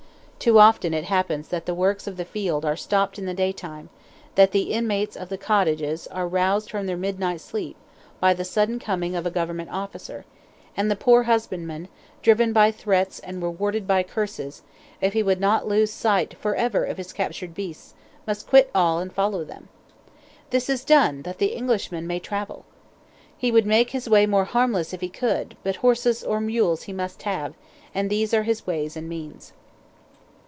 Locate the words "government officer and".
9.29-10.89